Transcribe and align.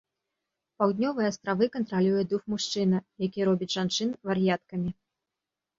Паўднёвыя 0.83 1.27
астравы 1.33 1.65
кантралюе 1.77 2.21
дух-мужчына, 2.33 2.97
які 3.27 3.39
робіць 3.53 3.73
жанчын 3.79 4.09
вар'яткамі. 4.33 4.91